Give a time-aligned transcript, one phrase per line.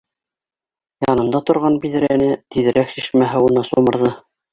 [1.07, 4.11] Янында торгам биҙрәне тиҙерәк шишмә һыуына сумырҙы